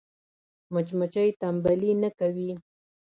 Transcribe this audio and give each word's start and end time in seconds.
مچمچۍ 0.73 1.29
تنبلي 1.39 1.91
نه 2.01 2.09
کوي 2.19 2.51